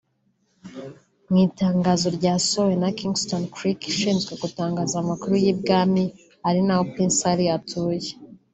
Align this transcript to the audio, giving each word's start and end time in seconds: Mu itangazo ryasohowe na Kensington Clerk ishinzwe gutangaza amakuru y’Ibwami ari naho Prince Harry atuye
Mu 1.29 1.37
itangazo 1.47 2.07
ryasohowe 2.17 2.75
na 2.83 2.89
Kensington 2.97 3.43
Clerk 3.55 3.79
ishinzwe 3.91 4.33
gutangaza 4.43 4.95
amakuru 5.03 5.33
y’Ibwami 5.43 6.03
ari 6.47 6.59
naho 6.65 6.83
Prince 6.91 7.19
Harry 7.25 7.47
atuye 7.57 8.09